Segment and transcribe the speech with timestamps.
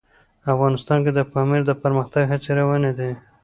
[0.53, 3.11] افغانستان کې د پامیر د پرمختګ هڅې روانې دي.